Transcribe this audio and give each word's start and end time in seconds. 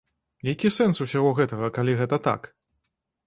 Які 0.51 0.69
сэнс 0.77 1.01
усяго 1.05 1.33
гэтага, 1.39 1.69
калі 1.77 1.93
гэта 2.01 2.21
так? 2.31 2.41